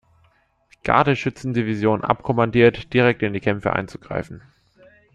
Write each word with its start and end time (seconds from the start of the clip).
Gardeschützen-Division 0.83 2.03
abkommandiert, 2.03 2.91
direkt 2.91 3.21
in 3.21 3.33
die 3.33 3.39
Kämpfe 3.39 3.73
einzugreifen. 3.73 4.41